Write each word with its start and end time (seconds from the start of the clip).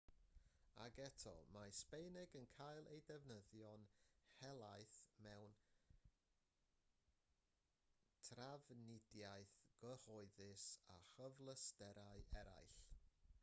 ac 0.83 0.95
eto 1.01 1.33
mae 1.55 1.73
sbaeneg 1.79 2.37
yn 2.39 2.47
cael 2.53 2.87
ei 2.93 3.03
defnyddio'n 3.11 3.83
helaeth 4.45 4.95
mewn 5.27 5.53
trafnidiaeth 8.31 9.55
gyhoeddus 9.85 10.67
a 10.97 10.99
chyfleusterau 11.13 12.27
eraill 12.43 12.75